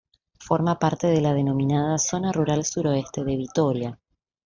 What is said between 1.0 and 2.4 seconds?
de la denominada Zona